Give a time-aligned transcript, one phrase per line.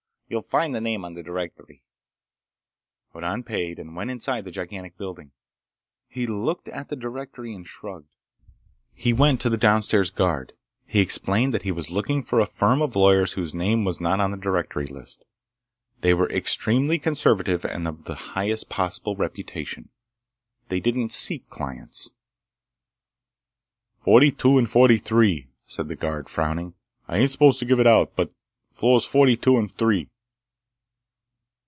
[0.31, 1.83] "You'll find the name on the directory."
[3.11, 5.33] Hoddan paid and went inside the gigantic building.
[6.07, 8.15] He looked at the directory and shrugged.
[8.93, 10.53] He went to the downstairs guard.
[10.85, 14.21] He explained that he was looking for a firm of lawyers whose name was not
[14.21, 15.25] on the directory list.
[15.99, 19.89] They were extremely conservative and of the highest possible reputation.
[20.69, 22.11] They didn't seek clients—
[23.99, 26.73] "Forty two and forty three," said the guard, frowning.
[27.05, 30.07] "I ain't supposed to give it out, but—floors forty two and three."